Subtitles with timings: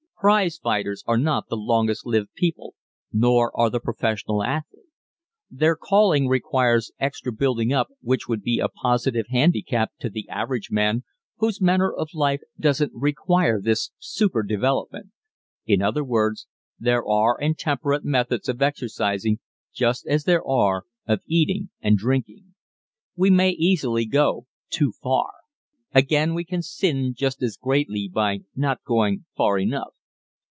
[0.21, 2.75] Prize fighters are not the longest lived people,
[3.11, 4.91] nor are the professional athletes.
[5.49, 10.69] Their calling requires extra building up which would be a positive handicap to the average
[10.69, 11.03] man
[11.37, 15.07] whose manner of life doesn't require this super development.
[15.65, 16.45] In other words,
[16.79, 19.39] there are intemperate methods of exercising
[19.73, 22.53] just as there are of eating and drinking.
[23.15, 25.31] We may easily go too far.
[25.95, 29.95] Again, we can sin just as greatly by not going far enough.